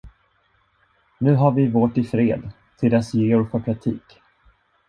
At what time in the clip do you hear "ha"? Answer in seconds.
1.35-1.49